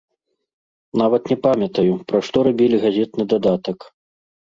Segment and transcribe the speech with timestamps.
[1.01, 3.77] Нават не памятаю, пра што рабілі газетны дадатак.